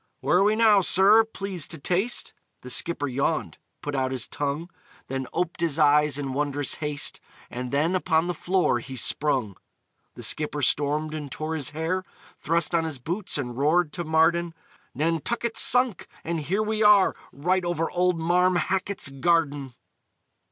[0.19, 1.23] "Where are we now, sir?
[1.23, 4.71] Please to taste." The skipper yawned, put out his tongue,
[5.09, 7.19] Then ope'd his eyes in wondrous haste,
[7.51, 9.57] And then upon the floor he sprung!
[10.15, 12.03] The skipper stormed and tore his hair,
[12.39, 14.55] Thrust on his boots, and roared to Marden,
[14.95, 19.75] "Nantucket's sunk, and here we are _Right over old Marm Hackett's garden!"